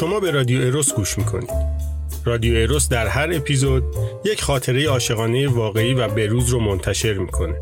شما 0.00 0.20
به 0.20 0.30
رادیو 0.30 0.60
اروس 0.60 0.94
گوش 0.94 1.18
می‌کنید. 1.18 1.50
رادیو 2.24 2.56
اروس 2.56 2.88
در 2.88 3.06
هر 3.06 3.30
اپیزود 3.32 3.84
یک 4.24 4.42
خاطره 4.42 4.88
عاشقانه 4.88 5.48
واقعی 5.48 5.94
و 5.94 6.08
بروز 6.08 6.48
رو 6.48 6.60
منتشر 6.60 7.12
می‌کنه. 7.12 7.54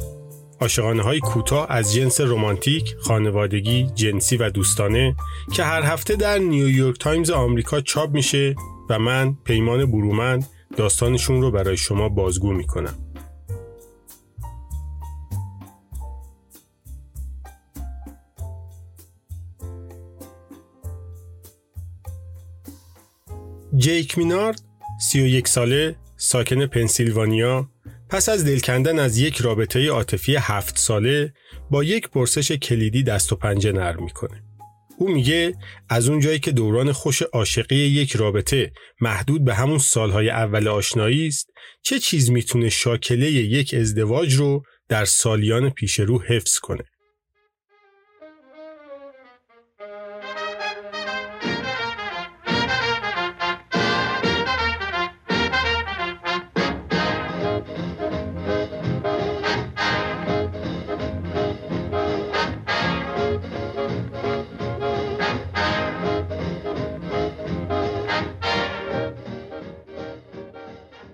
عاشقانه 0.60 1.02
های 1.02 1.20
کوتاه 1.20 1.66
از 1.68 1.94
جنس 1.94 2.20
رمانتیک، 2.20 2.96
خانوادگی، 3.00 3.90
جنسی 3.94 4.36
و 4.36 4.50
دوستانه 4.50 5.16
که 5.52 5.64
هر 5.64 5.82
هفته 5.82 6.16
در 6.16 6.38
نیویورک 6.38 6.98
تایمز 6.98 7.30
آمریکا 7.30 7.80
چاپ 7.80 8.10
میشه 8.10 8.54
و 8.90 8.98
من 8.98 9.36
پیمان 9.44 9.86
برومند 9.86 10.46
داستانشون 10.76 11.42
رو 11.42 11.50
برای 11.50 11.76
شما 11.76 12.08
بازگو 12.08 12.52
می‌کنم. 12.52 12.94
جیک 23.78 24.18
مینارد 24.18 24.60
31 25.00 25.48
ساله 25.48 25.96
ساکن 26.16 26.66
پنسیلوانیا 26.66 27.70
پس 28.10 28.28
از 28.28 28.44
دل 28.44 28.58
کندن 28.58 28.98
از 28.98 29.18
یک 29.18 29.36
رابطه 29.36 29.88
عاطفی 29.88 30.36
هفت 30.36 30.78
ساله 30.78 31.32
با 31.70 31.84
یک 31.84 32.08
پرسش 32.08 32.52
کلیدی 32.52 33.02
دست 33.02 33.32
و 33.32 33.36
پنجه 33.36 33.72
نرم 33.72 34.04
می‌کنه. 34.04 34.42
او 34.98 35.08
میگه 35.08 35.54
از 35.88 36.08
اون 36.08 36.20
جایی 36.20 36.38
که 36.38 36.52
دوران 36.52 36.92
خوش 36.92 37.22
عاشقی 37.22 37.76
یک 37.76 38.16
رابطه 38.16 38.72
محدود 39.00 39.44
به 39.44 39.54
همون 39.54 39.78
سالهای 39.78 40.30
اول 40.30 40.68
آشنایی 40.68 41.26
است 41.26 41.50
چه 41.82 41.98
چیز 41.98 42.30
می‌تونه 42.30 42.68
شاکله 42.68 43.30
یک 43.30 43.74
ازدواج 43.74 44.34
رو 44.34 44.62
در 44.88 45.04
سالیان 45.04 45.70
پیش 45.70 46.00
رو 46.00 46.22
حفظ 46.22 46.58
کنه 46.58 46.84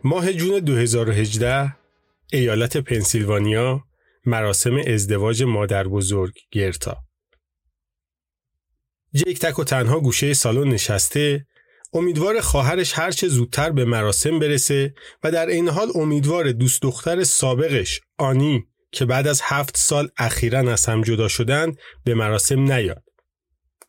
ماه 0.06 0.33
جون 0.33 0.58
2018 0.58 1.77
ایالت 2.33 2.77
پنسیلوانیا 2.77 3.84
مراسم 4.27 4.77
ازدواج 4.86 5.42
مادر 5.42 5.88
بزرگ 5.88 6.34
گرتا. 6.50 6.96
جیک 9.14 9.38
تک 9.38 9.58
و 9.58 9.64
تنها 9.64 10.00
گوشه 10.00 10.34
سالن 10.34 10.69
نشسته 10.69 11.46
امیدوار 11.92 12.41
خواهرش 12.41 12.98
هرچه 12.98 13.28
زودتر 13.28 13.70
به 13.70 13.84
مراسم 13.84 14.38
برسه 14.38 14.94
و 15.22 15.30
در 15.30 15.46
این 15.46 15.69
حال 15.69 15.88
امیدوار 15.94 16.52
دوست 16.52 16.83
دختر 16.83 17.24
سابقش 17.24 18.00
آنی 18.18 18.66
که 18.92 19.05
بعد 19.05 19.27
از 19.27 19.41
هفت 19.44 19.77
سال 19.77 20.08
اخیرا 20.16 20.72
از 20.72 20.86
هم 20.86 21.02
جدا 21.02 21.28
شدن 21.28 21.72
به 22.05 22.14
مراسم 22.14 22.61
نیاد. 22.61 23.02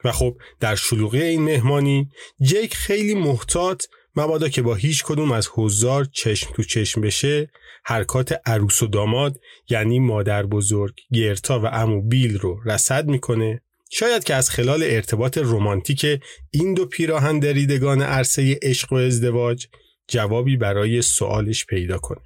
و 0.04 0.12
خب 0.12 0.38
در 0.60 0.76
شلوغی 0.76 1.22
این 1.24 1.42
مهمانی 1.42 2.10
جیک 2.42 2.74
خیلی 2.76 3.14
محتاط 3.14 3.86
مبادا 4.16 4.50
که 4.50 4.62
با 4.62 4.76
هیچ 4.76 5.04
کدوم 5.04 5.32
از 5.32 5.50
حضار 5.54 6.06
چشم 6.06 6.54
تو 6.54 6.64
چشم 6.64 7.02
بشه 7.02 7.50
حرکات 7.86 8.36
عروس 8.46 8.84
و 8.84 8.88
داماد 8.88 9.40
یعنی 9.70 10.00
مادر 10.00 10.46
بزرگ 10.46 10.94
گرتا 11.14 11.60
و 11.60 11.66
امو 11.66 12.02
بیل 12.02 12.40
رو 12.40 12.60
رسد 12.66 13.08
می‌کنه. 13.08 13.62
شاید 13.92 14.24
که 14.24 14.36
از 14.36 14.50
خلال 14.50 14.84
ارتباط 14.84 15.38
رمانتیک 15.38 16.06
این 16.52 16.74
دو 16.74 16.86
پیراهن 16.86 17.40
دریدگان 17.40 18.02
عرصه 18.02 18.60
عشق 18.62 18.94
و 18.94 18.96
ازدواج 18.96 19.68
جوابی 20.08 20.58
برای 20.58 21.02
سوالش 21.02 21.66
پیدا 21.66 21.98
کنه. 21.98 22.22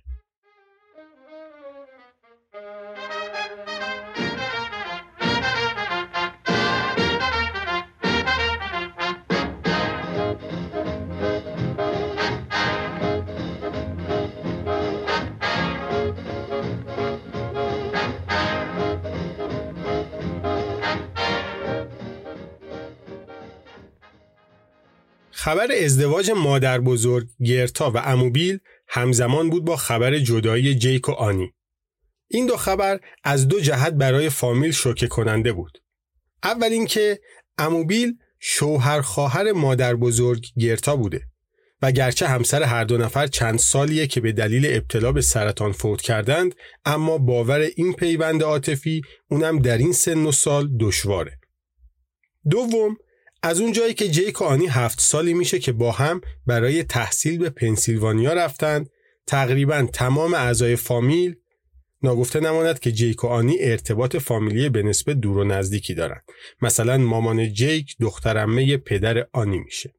خبر 25.39 25.71
ازدواج 25.83 26.31
مادر 26.31 26.79
بزرگ 26.79 27.29
گرتا 27.45 27.91
و 27.91 27.97
اموبیل 27.97 28.59
همزمان 28.87 29.49
بود 29.49 29.65
با 29.65 29.75
خبر 29.77 30.19
جدایی 30.19 30.75
جیک 30.75 31.09
و 31.09 31.11
آنی. 31.11 31.53
این 32.27 32.45
دو 32.45 32.57
خبر 32.57 32.99
از 33.23 33.47
دو 33.47 33.59
جهت 33.59 33.93
برای 33.93 34.29
فامیل 34.29 34.71
شوکه 34.71 35.07
کننده 35.07 35.51
بود. 35.51 35.77
اول 36.43 36.67
اینکه 36.67 37.19
اموبیل 37.57 38.17
شوهر 38.39 39.01
خواهر 39.01 39.51
مادر 39.51 39.95
بزرگ 39.95 40.45
گرتا 40.57 40.95
بوده 40.95 41.21
و 41.81 41.91
گرچه 41.91 42.27
همسر 42.27 42.63
هر 42.63 42.83
دو 42.83 42.97
نفر 42.97 43.27
چند 43.27 43.59
سالیه 43.59 44.07
که 44.07 44.21
به 44.21 44.31
دلیل 44.31 44.65
ابتلا 44.69 45.11
به 45.11 45.21
سرطان 45.21 45.71
فوت 45.71 46.01
کردند 46.01 46.55
اما 46.85 47.17
باور 47.17 47.59
این 47.59 47.93
پیوند 47.93 48.43
عاطفی 48.43 49.01
اونم 49.27 49.59
در 49.59 49.77
این 49.77 49.93
سن 49.93 50.25
و 50.25 50.31
سال 50.31 50.69
دشواره. 50.79 51.39
دوم 52.49 52.97
از 53.43 53.61
اون 53.61 53.71
جایی 53.71 53.93
که 53.93 54.09
جیک 54.09 54.41
و 54.41 54.45
آنی 54.45 54.67
هفت 54.67 55.01
سالی 55.01 55.33
میشه 55.33 55.59
که 55.59 55.71
با 55.71 55.91
هم 55.91 56.21
برای 56.47 56.83
تحصیل 56.83 57.37
به 57.37 57.49
پنسیلوانیا 57.49 58.33
رفتند 58.33 58.89
تقریبا 59.27 59.87
تمام 59.93 60.33
اعضای 60.33 60.75
فامیل 60.75 61.35
ناگفته 62.01 62.39
نماند 62.39 62.79
که 62.79 62.91
جیک 62.91 63.23
و 63.23 63.27
آنی 63.27 63.55
ارتباط 63.59 64.15
فامیلی 64.15 64.69
به 64.69 64.83
نسبت 64.83 65.15
دور 65.15 65.37
و 65.37 65.43
نزدیکی 65.43 65.93
دارند 65.93 66.23
مثلا 66.61 66.97
مامان 66.97 67.53
جیک 67.53 67.95
دخترمه 67.99 68.77
پدر 68.77 69.27
آنی 69.33 69.59
میشه. 69.59 69.93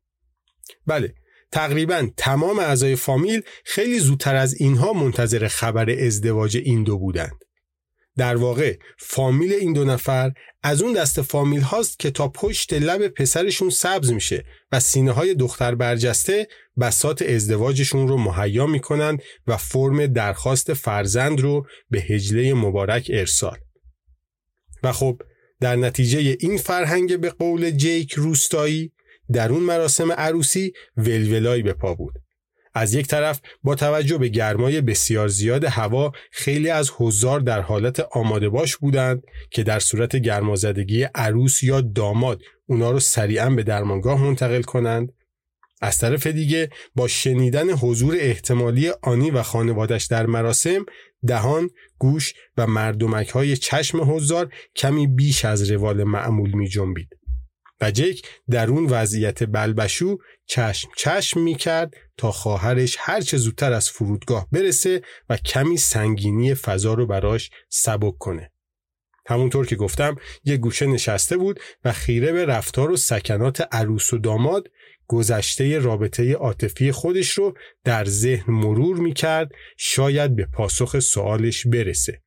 بله 0.87 1.15
تقریبا 1.53 2.09
تمام 2.17 2.59
اعضای 2.59 2.97
فامیل 2.97 3.43
خیلی 3.65 3.99
زودتر 3.99 4.37
از 4.37 4.61
اینها 4.61 4.93
منتظر 4.93 5.49
خبر 5.49 5.91
ازدواج 5.91 6.57
این 6.57 6.83
دو 6.85 6.99
بودند. 6.99 7.45
در 8.17 8.37
واقع 8.37 8.77
فامیل 8.99 9.53
این 9.53 9.73
دو 9.73 9.85
نفر 9.85 10.33
از 10.63 10.83
اون 10.83 10.93
دست 10.93 11.23
فامیل 11.23 11.61
هاست 11.61 11.99
که 11.99 12.11
تا 12.11 12.29
پشت 12.29 12.73
لب 12.73 13.09
پسرشون 13.09 13.71
سبز 13.71 14.13
میشه 14.13 14.45
و 14.73 14.81
سینه 14.81 15.13
های 15.13 15.35
دختر 15.35 15.75
برجسته 15.75 16.49
بسات 16.81 17.23
ازدواجشون 17.23 18.09
رو 18.09 18.17
مهیا 18.17 18.67
می‌کنن 18.67 19.19
و 19.47 19.57
فرم 19.57 20.07
درخواست 20.07 20.75
فرزند 20.75 21.41
رو 21.41 21.67
به 21.91 22.01
هجله 22.01 22.55
مبارک 22.55 23.11
ارسال. 23.15 23.59
و 24.83 24.93
خب 24.93 25.23
در 25.61 25.77
نتیجه 25.77 26.37
این 26.41 26.57
فرهنگ 26.57 27.21
به 27.21 27.31
قول 27.31 27.71
جیک 27.71 28.13
روستایی 28.13 28.93
در 29.33 29.53
اون 29.53 29.63
مراسم 29.63 30.13
عروسی 30.13 30.73
ولولایی 30.97 31.63
به 31.63 31.73
پا 31.73 31.95
بود. 31.95 32.15
از 32.75 32.95
یک 32.95 33.07
طرف 33.07 33.41
با 33.63 33.75
توجه 33.75 34.19
به 34.19 34.29
گرمای 34.29 34.81
بسیار 34.81 35.29
زیاد 35.29 35.65
هوا 35.65 36.13
خیلی 36.31 36.71
از 36.71 36.91
حضار 36.97 37.41
در 37.41 37.61
حالت 37.61 38.01
آماده 38.01 38.49
باش 38.49 38.77
بودند 38.77 39.23
که 39.51 39.63
در 39.63 39.79
صورت 39.79 40.17
گرمازدگی 40.17 41.03
عروس 41.03 41.63
یا 41.63 41.81
داماد 41.81 42.41
اونا 42.67 42.91
رو 42.91 43.01
سریعا 43.01 43.51
به 43.51 43.63
درمانگاه 43.63 44.25
منتقل 44.25 44.63
کنند 44.63 45.13
از 45.83 45.99
طرف 45.99 46.27
دیگه 46.27 46.71
با 46.95 47.09
شنیدن 47.09 47.71
حضور 47.71 48.17
احتمالی 48.21 48.93
آنی 49.03 49.31
و 49.31 49.43
خانوادش 49.43 50.05
در 50.05 50.27
مراسم 50.27 50.87
دهان، 51.27 51.71
گوش 51.99 52.35
و 52.57 52.67
مردمک 52.67 53.29
های 53.29 53.57
چشم 53.57 54.15
حضار 54.15 54.53
کمی 54.77 55.07
بیش 55.07 55.45
از 55.45 55.71
روال 55.71 56.05
معمول 56.05 56.53
می 56.53 56.69
جنبید. 56.69 57.20
و 57.81 57.91
جک 57.91 58.23
در 58.51 58.71
اون 58.71 58.87
وضعیت 58.87 59.45
بلبشو 59.45 60.19
چشم 60.47 60.89
چشم 60.97 61.41
می 61.41 61.55
کرد 61.55 61.95
تا 62.17 62.33
خواهرش 62.33 62.97
هرچه 62.99 63.37
زودتر 63.37 63.73
از 63.73 63.91
فرودگاه 63.91 64.49
برسه 64.53 65.03
و 65.29 65.37
کمی 65.37 65.77
سنگینی 65.77 66.55
فضا 66.55 66.95
رو 66.95 67.07
براش 67.07 67.51
سبک 67.69 68.19
کنه. 68.19 68.53
همونطور 69.27 69.67
که 69.67 69.77
گفتم 69.77 70.17
یه 70.45 70.57
گوشه 70.57 70.87
نشسته 70.87 71.37
بود 71.37 71.61
و 71.85 71.93
خیره 71.93 72.33
به 72.33 72.47
رفتار 72.47 72.91
و 72.91 72.97
سکنات 72.97 73.69
عروس 73.73 74.13
و 74.13 74.19
داماد 74.19 74.69
گذشته 75.07 75.79
رابطه 75.79 76.33
عاطفی 76.33 76.93
خودش 76.93 77.31
رو 77.31 77.55
در 77.85 78.05
ذهن 78.05 78.53
مرور 78.53 78.97
می 78.97 79.15
کرد 79.15 79.51
شاید 79.79 80.37
به 80.37 80.47
پاسخ 80.53 80.99
سوالش 80.99 81.67
برسه. 81.67 82.23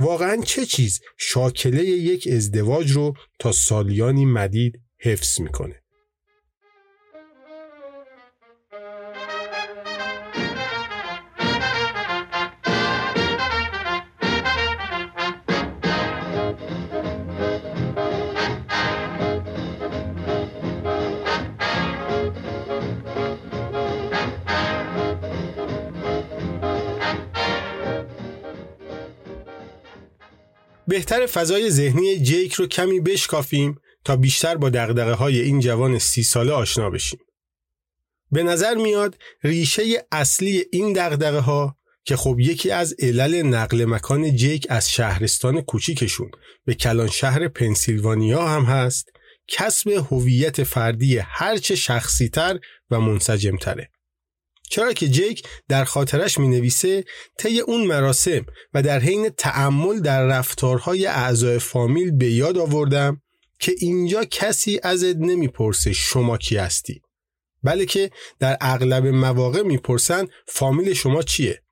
واقعا 0.00 0.36
چه 0.36 0.66
چیز 0.66 1.00
شاکله 1.18 1.84
یک 1.84 2.28
ازدواج 2.32 2.90
رو 2.90 3.14
تا 3.38 3.52
سالیانی 3.52 4.24
مدید 4.26 4.80
حفظ 5.00 5.40
می‌کنه؟ 5.40 5.79
بهتر 30.90 31.26
فضای 31.26 31.70
ذهنی 31.70 32.18
جیک 32.18 32.52
رو 32.52 32.66
کمی 32.66 33.00
بشکافیم 33.00 33.80
تا 34.04 34.16
بیشتر 34.16 34.56
با 34.56 34.70
دقدقه 34.70 35.12
های 35.12 35.40
این 35.40 35.60
جوان 35.60 35.98
سی 35.98 36.22
ساله 36.22 36.52
آشنا 36.52 36.90
بشیم. 36.90 37.20
به 38.32 38.42
نظر 38.42 38.74
میاد 38.74 39.18
ریشه 39.44 39.82
اصلی 40.12 40.64
این 40.72 40.92
دقدقه 40.92 41.38
ها 41.38 41.76
که 42.04 42.16
خب 42.16 42.36
یکی 42.40 42.70
از 42.70 42.94
علل 42.98 43.42
نقل 43.42 43.84
مکان 43.84 44.36
جیک 44.36 44.66
از 44.70 44.90
شهرستان 44.90 45.60
کوچیکشون 45.60 46.30
به 46.64 46.74
کلان 46.74 47.08
شهر 47.08 47.48
پنسیلوانیا 47.48 48.48
هم 48.48 48.62
هست 48.62 49.08
کسب 49.48 49.88
هویت 49.88 50.62
فردی 50.62 51.18
هرچه 51.18 51.74
شخصیتر 51.74 52.58
و 52.90 53.00
منسجمتره. 53.00 53.90
چرا 54.70 54.92
که 54.92 55.08
جیک 55.08 55.42
در 55.68 55.84
خاطرش 55.84 56.38
می 56.38 56.48
نویسه 56.48 57.04
طی 57.38 57.60
اون 57.60 57.86
مراسم 57.86 58.46
و 58.74 58.82
در 58.82 58.98
حین 58.98 59.28
تعمل 59.28 60.00
در 60.00 60.26
رفتارهای 60.26 61.06
اعضای 61.06 61.58
فامیل 61.58 62.10
به 62.10 62.30
یاد 62.30 62.58
آوردم 62.58 63.22
که 63.58 63.74
اینجا 63.78 64.24
کسی 64.24 64.80
ازت 64.82 65.16
نمی‌پرسه 65.16 65.92
شما 65.92 66.38
کی 66.38 66.56
هستی. 66.56 67.02
بلکه 67.62 68.10
در 68.38 68.56
اغلب 68.60 69.06
مواقع 69.06 69.62
می‌پرسن 69.62 70.26
فامیل 70.46 70.94
شما 70.94 71.22
چیه. 71.22 71.62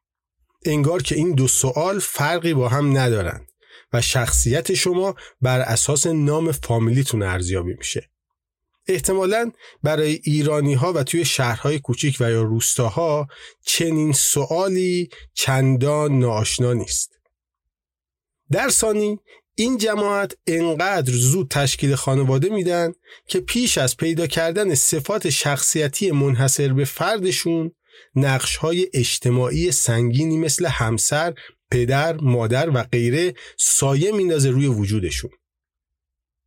انگار 0.64 1.02
که 1.02 1.14
این 1.14 1.34
دو 1.34 1.48
سوال 1.48 1.98
فرقی 1.98 2.54
با 2.54 2.68
هم 2.68 2.98
ندارند 2.98 3.48
و 3.92 4.00
شخصیت 4.00 4.74
شما 4.74 5.14
بر 5.40 5.60
اساس 5.60 6.06
نام 6.06 6.52
فامیلیتون 6.52 7.22
ارزیابی 7.22 7.74
میشه. 7.74 8.10
احتمالا 8.88 9.50
برای 9.82 10.20
ایرانی 10.24 10.74
ها 10.74 10.92
و 10.92 11.02
توی 11.02 11.24
شهرهای 11.24 11.78
کوچیک 11.78 12.16
و 12.20 12.30
یا 12.30 12.42
روستاها 12.42 13.28
چنین 13.66 14.12
سوالی 14.12 15.08
چندان 15.34 16.18
ناشنا 16.18 16.72
نیست 16.72 17.18
در 18.50 18.68
ثانی 18.68 19.18
این 19.54 19.78
جماعت 19.78 20.36
انقدر 20.46 21.12
زود 21.12 21.48
تشکیل 21.50 21.94
خانواده 21.94 22.48
میدن 22.48 22.92
که 23.26 23.40
پیش 23.40 23.78
از 23.78 23.96
پیدا 23.96 24.26
کردن 24.26 24.74
صفات 24.74 25.30
شخصیتی 25.30 26.10
منحصر 26.10 26.72
به 26.72 26.84
فردشون 26.84 27.72
نقش 28.14 28.56
های 28.56 28.88
اجتماعی 28.94 29.72
سنگینی 29.72 30.36
مثل 30.36 30.66
همسر، 30.66 31.34
پدر، 31.70 32.16
مادر 32.16 32.70
و 32.70 32.82
غیره 32.82 33.34
سایه 33.58 34.12
میندازه 34.12 34.50
روی 34.50 34.66
وجودشون. 34.66 35.30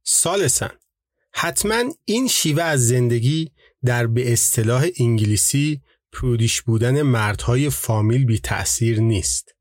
سالسن 0.04 0.72
حتما 1.34 1.84
این 2.06 2.28
شیوه 2.28 2.64
از 2.64 2.88
زندگی 2.88 3.52
در 3.86 4.08
به 4.08 4.34
اصطلاح 4.34 4.88
انگلیسی 5.00 5.82
پرودیش 6.12 6.62
بودن 6.62 7.02
مردهای 7.02 7.70
فامیل 7.70 8.26
بی 8.26 8.40
تأثیر 8.40 9.00
نیست. 9.00 9.56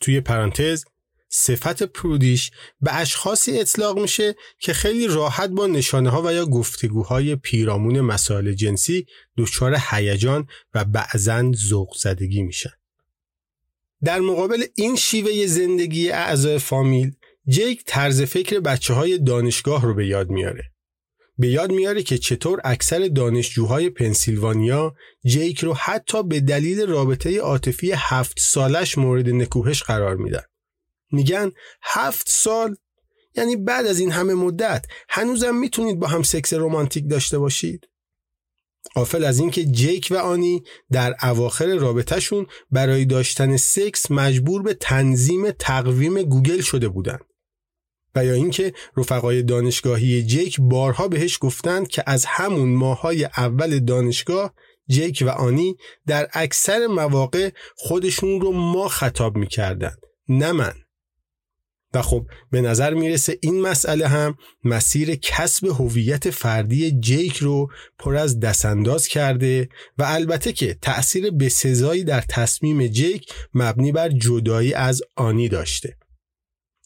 توی 0.00 0.20
پرانتز 0.20 0.84
صفت 1.28 1.82
پرودیش 1.82 2.50
به 2.80 2.94
اشخاصی 2.94 3.58
اطلاق 3.58 3.98
میشه 3.98 4.34
که 4.58 4.72
خیلی 4.72 5.06
راحت 5.06 5.50
با 5.50 5.66
نشانه 5.66 6.10
ها 6.10 6.22
و 6.22 6.32
یا 6.32 6.46
گفتگوهای 6.46 7.36
پیرامون 7.36 8.00
مسائل 8.00 8.52
جنسی 8.52 9.06
دچار 9.36 9.76
هیجان 9.90 10.46
و 10.74 10.84
بعضا 10.84 11.52
ذوق 11.56 11.96
زدگی 11.96 12.42
میشن. 12.42 12.70
در 14.04 14.20
مقابل 14.20 14.64
این 14.74 14.96
شیوه 14.96 15.46
زندگی 15.46 16.10
اعضای 16.10 16.58
فامیل 16.58 17.12
جیک 17.48 17.82
طرز 17.86 18.22
فکر 18.22 18.60
بچه 18.60 18.94
های 18.94 19.18
دانشگاه 19.18 19.82
رو 19.82 19.94
به 19.94 20.06
یاد 20.06 20.30
میاره. 20.30 20.64
به 21.38 21.48
یاد 21.48 21.72
میاره 21.72 22.02
که 22.02 22.18
چطور 22.18 22.60
اکثر 22.64 23.08
دانشجوهای 23.08 23.90
پنسیلوانیا 23.90 24.94
جیک 25.24 25.58
رو 25.58 25.74
حتی 25.74 26.22
به 26.22 26.40
دلیل 26.40 26.86
رابطه 26.86 27.38
عاطفی 27.38 27.92
هفت 27.96 28.40
سالش 28.40 28.98
مورد 28.98 29.28
نکوهش 29.28 29.82
قرار 29.82 30.16
میدن. 30.16 30.42
میگن 31.12 31.52
هفت 31.82 32.28
سال 32.28 32.76
یعنی 33.36 33.56
بعد 33.56 33.86
از 33.86 34.00
این 34.00 34.12
همه 34.12 34.34
مدت 34.34 34.86
هنوزم 35.08 35.54
می‌تونید 35.56 35.98
با 35.98 36.06
هم 36.06 36.22
سکس 36.22 36.52
رومانتیک 36.52 37.10
داشته 37.10 37.38
باشید 37.38 37.88
غافل 38.96 39.24
از 39.24 39.38
اینکه 39.38 39.64
جیک 39.64 40.08
و 40.10 40.16
آنی 40.16 40.62
در 40.92 41.16
اواخر 41.22 41.74
رابطهشون 41.74 42.46
برای 42.70 43.04
داشتن 43.04 43.56
سکس 43.56 44.10
مجبور 44.10 44.62
به 44.62 44.74
تنظیم 44.74 45.50
تقویم 45.50 46.22
گوگل 46.22 46.60
شده 46.60 46.88
بودند 46.88 47.24
و 48.14 48.24
یا 48.24 48.32
اینکه 48.32 48.72
رفقای 48.96 49.42
دانشگاهی 49.42 50.22
جیک 50.22 50.56
بارها 50.60 51.08
بهش 51.08 51.38
گفتند 51.40 51.88
که 51.88 52.02
از 52.06 52.24
همون 52.24 52.68
ماهای 52.68 53.24
اول 53.24 53.78
دانشگاه 53.78 54.54
جیک 54.88 55.22
و 55.26 55.28
آنی 55.28 55.76
در 56.06 56.28
اکثر 56.32 56.86
مواقع 56.86 57.50
خودشون 57.76 58.40
رو 58.40 58.52
ما 58.52 58.88
خطاب 58.88 59.36
می‌کردند 59.36 59.98
نه 60.28 60.52
من. 60.52 60.74
و 61.94 62.02
خب 62.02 62.26
به 62.50 62.60
نظر 62.60 62.94
می‌رسه 62.94 63.38
این 63.40 63.60
مسئله 63.60 64.08
هم 64.08 64.36
مسیر 64.64 65.14
کسب 65.14 65.66
هویت 65.66 66.30
فردی 66.30 66.90
جیک 67.00 67.36
رو 67.36 67.70
پر 67.98 68.16
از 68.16 68.40
دستانداز 68.40 69.08
کرده 69.08 69.68
و 69.98 70.02
البته 70.02 70.52
که 70.52 70.76
تأثیر 70.82 71.30
بسزایی 71.30 72.04
در 72.04 72.20
تصمیم 72.20 72.86
جیک 72.86 73.32
مبنی 73.54 73.92
بر 73.92 74.08
جدایی 74.08 74.74
از 74.74 75.02
آنی 75.16 75.48
داشته. 75.48 75.96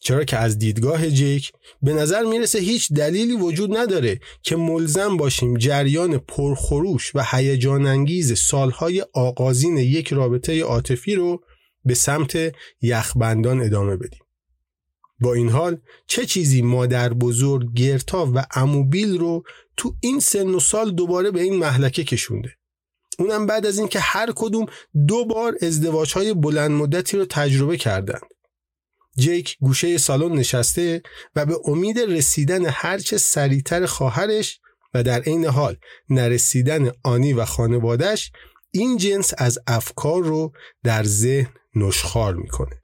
چرا 0.05 0.25
که 0.25 0.37
از 0.37 0.59
دیدگاه 0.59 1.11
جیک 1.11 1.53
به 1.83 1.93
نظر 1.93 2.23
می‌رسه 2.23 2.59
هیچ 2.59 2.93
دلیلی 2.93 3.37
وجود 3.37 3.77
نداره 3.77 4.21
که 4.43 4.57
ملزم 4.57 5.17
باشیم 5.17 5.57
جریان 5.57 6.19
پرخروش 6.19 7.13
و 7.15 7.25
هیجان 7.31 7.87
انگیز 7.87 8.39
سالهای 8.39 9.05
آغازین 9.13 9.77
یک 9.77 10.13
رابطه 10.13 10.63
عاطفی 10.63 11.15
رو 11.15 11.43
به 11.85 11.95
سمت 11.95 12.55
یخبندان 12.83 13.61
ادامه 13.61 13.97
بدیم. 13.97 14.21
با 15.21 15.35
این 15.35 15.49
حال 15.49 15.81
چه 16.07 16.27
چیزی 16.27 16.63
مادر 16.63 17.13
بزرگ 17.13 17.75
گرتا 17.75 18.33
و 18.35 18.47
اموبیل 18.55 19.19
رو 19.19 19.43
تو 19.77 19.95
این 20.01 20.21
سن 20.21 20.49
و 20.49 20.61
سال 20.61 20.91
دوباره 20.91 21.31
به 21.31 21.43
این 21.43 21.57
محلکه 21.57 22.05
کشونده؟ 22.05 22.51
اونم 23.19 23.47
بعد 23.47 23.67
از 23.67 23.79
اینکه 23.79 24.01
هر 24.01 24.33
کدوم 24.37 24.67
دو 25.07 25.25
بار 25.25 25.57
ازدواج 25.63 26.13
های 26.13 26.35
بلند 26.35 26.71
مدتی 26.71 27.17
رو 27.17 27.25
تجربه 27.25 27.77
کردند. 27.77 28.34
جیک 29.17 29.57
گوشه 29.61 29.99
سالن 29.99 30.33
نشسته 30.33 31.03
و 31.37 31.47
به 31.47 31.57
امید 31.65 31.99
رسیدن 31.99 32.67
هرچه 32.67 33.19
سریعتر 33.19 33.87
خواهرش 33.87 34.61
و 34.95 35.03
در 35.03 35.21
عین 35.21 35.45
حال 35.45 35.77
نرسیدن 36.11 36.91
آنی 37.03 37.33
و 37.33 37.45
خانوادش 37.45 38.33
این 38.71 38.97
جنس 38.97 39.33
از 39.39 39.59
افکار 39.67 40.23
رو 40.23 40.53
در 40.85 41.05
ذهن 41.05 41.53
نشخار 41.75 42.35
می‌کنه. 42.35 42.84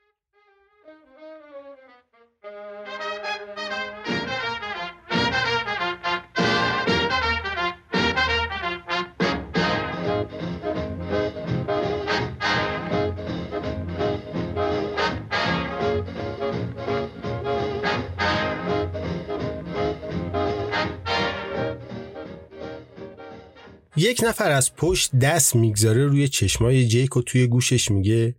یک 24.00 24.20
نفر 24.24 24.50
از 24.50 24.74
پشت 24.74 25.16
دست 25.16 25.56
می‌گذاره 25.56 26.06
روی 26.06 26.28
چشمای 26.28 26.86
جیک 26.86 27.16
و 27.16 27.22
توی 27.22 27.46
گوشش 27.46 27.90
میگه 27.90 28.36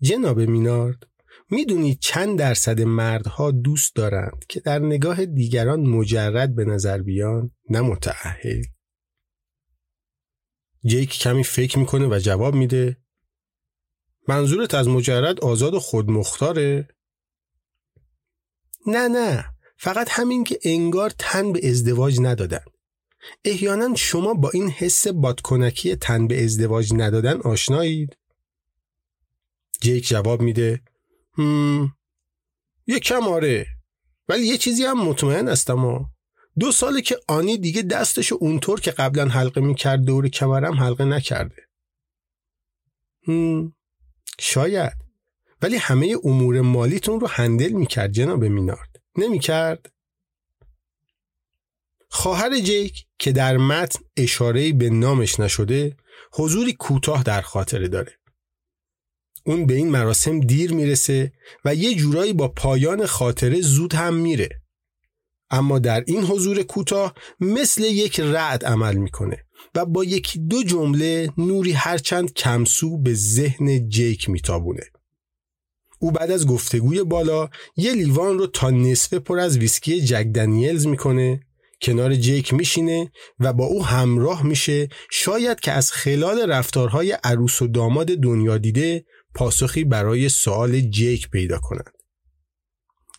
جناب 0.00 0.40
مینارد 0.40 1.06
می‌دونید 1.50 1.98
چند 2.00 2.38
درصد 2.38 2.80
مردها 2.80 3.50
دوست 3.50 3.94
دارند 3.94 4.44
که 4.48 4.60
در 4.60 4.78
نگاه 4.78 5.26
دیگران 5.26 5.80
مجرد 5.80 6.54
به 6.54 6.64
نظر 6.64 7.02
بیان 7.02 7.50
نه 7.70 7.80
متعهل 7.80 8.62
جیک 10.84 11.18
کمی 11.18 11.44
فکر 11.44 11.78
می‌کنه 11.78 12.06
و 12.06 12.18
جواب 12.18 12.54
میده 12.54 12.96
منظورت 14.28 14.74
از 14.74 14.88
مجرد 14.88 15.40
آزاد 15.40 15.74
و 15.74 15.80
خودمختاره؟ 15.80 16.88
نه 18.86 19.08
نه 19.08 19.44
فقط 19.76 20.08
همین 20.10 20.44
که 20.44 20.58
انگار 20.62 21.10
تن 21.18 21.52
به 21.52 21.68
ازدواج 21.68 22.20
ندادن 22.20 22.64
احیانا 23.44 23.94
شما 23.94 24.34
با 24.34 24.50
این 24.50 24.70
حس 24.70 25.08
بادکنکی 25.08 25.96
تن 25.96 26.26
به 26.26 26.44
ازدواج 26.44 26.92
ندادن 26.94 27.40
آشنایید؟ 27.40 28.16
جیک 29.80 30.08
جواب 30.08 30.42
میده 30.42 30.80
یه 32.86 32.98
کم 33.02 33.28
آره 33.28 33.66
ولی 34.28 34.46
یه 34.46 34.56
چیزی 34.56 34.84
هم 34.84 35.04
مطمئن 35.04 35.48
هستم 35.48 35.84
و 35.84 36.04
دو 36.58 36.72
ساله 36.72 37.00
که 37.00 37.16
آنی 37.28 37.58
دیگه 37.58 37.82
دستشو 37.82 38.36
اونطور 38.40 38.80
که 38.80 38.90
قبلا 38.90 39.28
حلقه 39.28 39.60
می‌کرد 39.60 40.04
دور 40.04 40.28
کمرم 40.28 40.74
حلقه 40.74 41.04
نکرده 41.04 41.62
هم 43.28 43.72
شاید 44.38 44.92
ولی 45.62 45.76
همه 45.76 46.16
امور 46.24 46.60
مالیتون 46.60 47.20
رو 47.20 47.26
هندل 47.26 47.72
می‌کرد 47.72 48.12
جناب 48.12 48.44
مینارد 48.44 49.02
نمی‌کرد؟ 49.16 49.92
خواهر 52.10 52.60
جیک 52.60 53.04
که 53.18 53.32
در 53.32 53.56
متن 53.56 53.98
اشاره 54.16 54.72
به 54.72 54.90
نامش 54.90 55.40
نشده 55.40 55.96
حضوری 56.32 56.72
کوتاه 56.72 57.22
در 57.22 57.40
خاطره 57.40 57.88
داره. 57.88 58.18
اون 59.46 59.66
به 59.66 59.74
این 59.74 59.90
مراسم 59.90 60.40
دیر 60.40 60.72
می‌رسه 60.72 61.32
و 61.64 61.74
یه 61.74 61.94
جورایی 61.94 62.32
با 62.32 62.48
پایان 62.48 63.06
خاطره 63.06 63.60
زود 63.60 63.94
هم 63.94 64.14
میره. 64.14 64.48
اما 65.50 65.78
در 65.78 66.04
این 66.06 66.24
حضور 66.24 66.62
کوتاه 66.62 67.14
مثل 67.40 67.82
یک 67.84 68.20
رعد 68.20 68.64
عمل 68.64 68.96
می‌کنه 68.96 69.44
و 69.74 69.84
با 69.84 70.04
یکی 70.04 70.38
دو 70.38 70.62
جمله 70.62 71.32
نوری 71.38 71.72
هرچند 71.72 72.32
کمسو 72.32 72.98
به 72.98 73.14
ذهن 73.14 73.88
جیک 73.88 74.28
میتابونه. 74.28 74.84
او 75.98 76.10
بعد 76.10 76.30
از 76.30 76.46
گفتگوی 76.46 77.02
بالا 77.04 77.48
یه 77.76 77.92
لیوان 77.92 78.38
رو 78.38 78.46
تا 78.46 78.70
نصفه 78.70 79.18
پر 79.18 79.38
از 79.38 79.58
ویسکی 79.58 80.00
جک 80.00 80.26
دنیلز 80.34 80.86
می‌کنه 80.86 81.40
کنار 81.82 82.14
جیک 82.14 82.54
میشینه 82.54 83.12
و 83.40 83.52
با 83.52 83.64
او 83.64 83.84
همراه 83.84 84.46
میشه 84.46 84.88
شاید 85.10 85.60
که 85.60 85.72
از 85.72 85.92
خلال 85.92 86.50
رفتارهای 86.50 87.12
عروس 87.24 87.62
و 87.62 87.66
داماد 87.66 88.06
دنیا 88.06 88.58
دیده 88.58 89.04
پاسخی 89.34 89.84
برای 89.84 90.28
سوال 90.28 90.80
جیک 90.80 91.30
پیدا 91.30 91.58
کنند. 91.58 91.92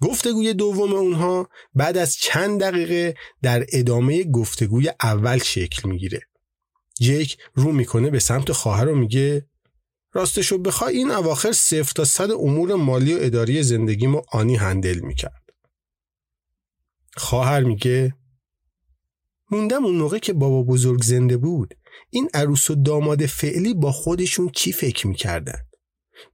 گفتگوی 0.01 0.53
دوم 0.53 0.93
اونها 0.93 1.49
بعد 1.73 1.97
از 1.97 2.15
چند 2.15 2.59
دقیقه 2.59 3.15
در 3.41 3.65
ادامه 3.73 4.23
گفتگوی 4.23 4.91
اول 5.03 5.37
شکل 5.37 5.89
می‌گیره. 5.89 6.21
جیک 7.01 7.37
رو 7.53 7.71
می‌کنه 7.71 8.09
به 8.09 8.19
سمت 8.19 8.51
خواهر 8.51 8.87
و 8.87 8.95
میگه 8.95 9.45
راستشو 10.13 10.57
بخوای 10.57 10.97
این 10.97 11.11
اواخر 11.11 11.51
صفر 11.51 11.91
تا 11.95 12.05
صد 12.05 12.31
امور 12.31 12.75
مالی 12.75 13.13
و 13.13 13.17
اداری 13.21 13.63
زندگیمو 13.63 14.21
آنی 14.31 14.55
هندل 14.55 14.99
می‌کرد. 14.99 15.43
خواهر 17.17 17.63
میگه 17.63 18.15
موندم 19.51 19.85
اون 19.85 19.95
موقع 19.95 20.17
که 20.17 20.33
بابا 20.33 20.63
بزرگ 20.63 21.03
زنده 21.03 21.37
بود 21.37 21.73
این 22.09 22.29
عروس 22.33 22.69
و 22.69 22.75
داماد 22.75 23.25
فعلی 23.25 23.73
با 23.73 23.91
خودشون 23.91 24.49
چی 24.49 24.71
فکر 24.71 25.07
می‌کردن؟ 25.07 25.59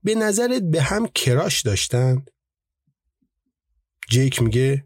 به 0.02 0.14
نظرت 0.14 0.62
به 0.62 0.82
هم 0.82 1.06
کراش 1.06 1.62
داشتند؟ 1.62 2.30
جیک 4.10 4.42
میگه 4.42 4.84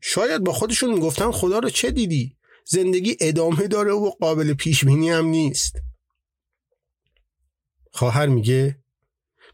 شاید 0.00 0.44
با 0.44 0.52
خودشون 0.52 0.94
می‌گفتن 0.94 1.30
خدا 1.30 1.58
رو 1.58 1.70
چه 1.70 1.90
دیدی؟ 1.90 2.36
زندگی 2.66 3.16
ادامه 3.20 3.68
داره 3.68 3.92
و 3.92 4.10
قابل 4.10 4.54
پیش 4.54 4.84
بینی 4.84 5.10
هم 5.10 5.26
نیست. 5.26 5.76
خواهر 7.92 8.26
میگه 8.26 8.78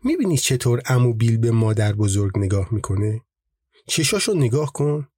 می‌بینی 0.04 0.38
چطور 0.38 0.82
امو 0.86 1.14
بیل 1.14 1.36
به 1.36 1.50
مادر 1.50 1.92
بزرگ 1.92 2.38
نگاه 2.38 2.74
می‌کنه؟ 2.74 3.20
چشاشو 3.88 4.34
نگاه 4.34 4.72
کن. 4.72 5.08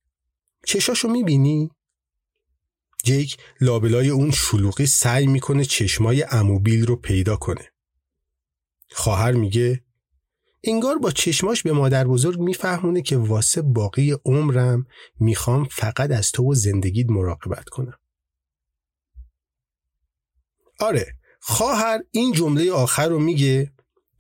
چشاشو 0.67 1.09
می‌بینی؟ 1.09 1.71
جیک 3.07 3.37
لابلای 3.61 4.09
اون 4.09 4.31
شلوغی 4.31 4.87
سعی 4.87 5.27
می‌کنه 5.27 5.65
چشمای 5.65 6.25
اموبیل 6.31 6.87
رو 6.87 6.97
پیدا 6.97 7.37
کنه. 7.37 7.73
خواهر 8.91 9.33
میگه 9.33 9.85
انگار 10.65 10.99
با 10.99 11.11
چشماش 11.11 11.63
به 11.63 11.73
مادر 11.73 12.07
بزرگ 12.07 12.41
میفهمونه 12.41 13.03
که 13.03 13.17
واسه 13.17 13.63
باقی 13.63 14.17
عمرم 14.25 14.87
می‌خوام 15.21 15.65
فقط 15.65 16.11
از 16.11 16.33
تو 16.33 16.51
و 16.51 16.55
زندگیت 16.55 17.11
مراقبت 17.11 17.69
کنم. 17.69 17.99
آره 20.81 21.07
خواهر 21.41 22.01
این 22.11 22.33
جمله 22.33 22.73
آخر 22.73 23.09
رو 23.09 23.19
میگه 23.19 23.73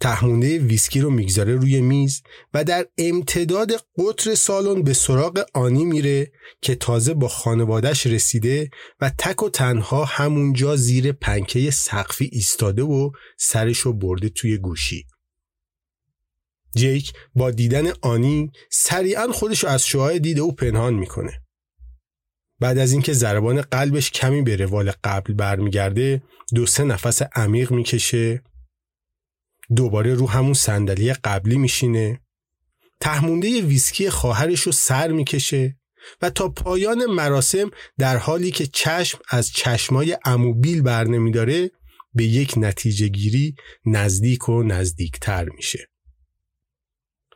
تهمونده 0.07 0.59
ویسکی 0.59 1.01
رو 1.01 1.11
می‌گذاره 1.11 1.55
روی 1.55 1.81
میز 1.81 2.23
و 2.55 2.65
در 2.65 2.87
امتداد 2.99 3.73
قطر 3.99 4.35
سالن 4.35 4.83
به 4.83 4.93
سراغ 4.93 5.45
آنی 5.55 5.85
میره 5.85 6.33
که 6.63 6.75
تازه 6.75 7.15
با 7.15 7.29
خانوادش 7.29 8.07
رسیده 8.07 8.71
و 9.01 9.11
تک 9.19 9.43
و 9.43 9.51
تنها 9.51 10.05
همونجا 10.05 10.77
زیر 10.77 11.13
پنکه 11.13 11.71
سقفی 11.71 12.31
ایستاده 12.33 12.83
و 12.83 13.11
سرشو 13.39 13.93
برده 13.93 14.29
توی 14.29 14.59
گوشی. 14.59 15.07
جیک 16.77 17.13
با 17.35 17.51
دیدن 17.51 17.87
آنی 18.03 18.51
سریعا 18.71 19.33
خودش 19.33 19.65
از 19.65 19.87
شوهای 19.87 20.19
دیده 20.19 20.41
او 20.41 20.55
پنهان 20.55 20.95
می‌کنه. 20.95 21.43
بعد 22.61 22.79
از 22.79 22.93
اینکه 22.93 23.13
ضربان 23.13 23.61
قلبش 23.61 24.11
کمی 24.11 24.43
به 24.43 24.57
روال 24.57 24.93
قبل 25.05 25.35
برمیگرده 25.35 26.23
دو 26.55 26.67
سه 26.67 26.85
نفس 26.85 27.23
عمیق 27.23 27.73
می‌کشه 27.73 28.43
دوباره 29.77 30.15
رو 30.15 30.29
همون 30.29 30.55
صندلی 30.55 31.13
قبلی 31.13 31.57
میشینه 31.57 32.21
تهمونده 33.01 33.63
ویسکی 33.63 34.11
خواهرش 34.11 34.61
رو 34.61 34.73
سر 34.73 35.13
می‌کشه 35.13 35.77
و 36.23 36.31
تا 36.31 36.49
پایان 36.49 37.07
مراسم 37.07 37.71
در 37.99 38.17
حالی 38.17 38.51
که 38.51 38.67
چشم 38.67 39.19
از 39.29 39.51
چشمای 39.51 40.19
اموبیل 40.25 40.83
بر 40.83 41.05
نمیداره 41.05 41.71
به 42.15 42.25
یک 42.25 42.55
نتیجه 42.57 43.09
گیری 43.09 43.55
نزدیک 43.87 44.49
و 44.49 44.63
نزدیکتر 44.63 45.49
میشه. 45.49 45.89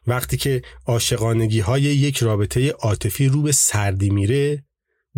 وقتی 0.06 0.36
که 0.36 0.62
عاشقانگی 0.86 1.60
های 1.60 1.82
یک 1.82 2.16
رابطه 2.16 2.70
عاطفی 2.70 3.28
رو 3.28 3.42
به 3.42 3.52
سردی 3.52 4.10
میره 4.10 4.64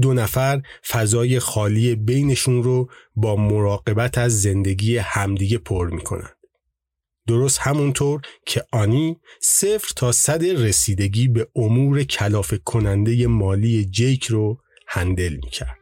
دو 0.01 0.15
نفر 0.15 0.63
فضای 0.89 1.39
خالی 1.39 1.95
بینشون 1.95 2.63
رو 2.63 2.91
با 3.15 3.37
مراقبت 3.37 4.19
از 4.19 4.43
زندگی 4.43 4.97
همدیگه 4.97 5.59
پر 5.59 5.91
می‌کنن. 5.91 6.31
درست 7.27 7.59
همونطور 7.59 8.21
که 8.47 8.65
آنی 8.73 9.17
صفر 9.41 9.93
تا 9.97 10.13
صد 10.13 10.45
رسیدگی 10.45 11.29
به 11.29 11.49
امور 11.57 12.03
کلاف 12.03 12.55
کننده 12.65 13.27
مالی 13.27 13.85
جیک 13.85 14.25
رو 14.25 14.59
هندل 14.87 15.39
می‌کرد. 15.45 15.82